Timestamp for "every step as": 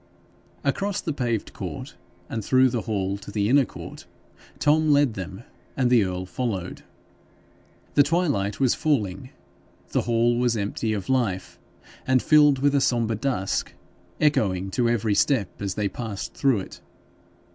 14.89-15.75